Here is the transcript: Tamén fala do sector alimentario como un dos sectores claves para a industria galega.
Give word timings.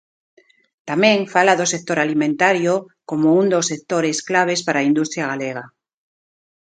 Tamén 0.89 1.19
fala 1.33 1.57
do 1.59 1.69
sector 1.73 1.97
alimentario 2.05 2.73
como 3.09 3.27
un 3.39 3.45
dos 3.53 3.65
sectores 3.71 4.17
claves 4.29 4.59
para 4.65 4.77
a 4.79 4.87
industria 4.91 5.25
galega. 5.31 5.65